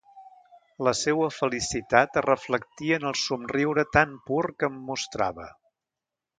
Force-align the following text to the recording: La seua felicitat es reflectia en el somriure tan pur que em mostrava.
La 0.87 0.93
seua 0.99 1.27
felicitat 1.33 2.17
es 2.23 2.25
reflectia 2.27 2.99
en 3.03 3.07
el 3.11 3.21
somriure 3.27 3.87
tan 3.99 4.19
pur 4.31 4.43
que 4.57 4.73
em 4.73 4.83
mostrava. 4.93 5.51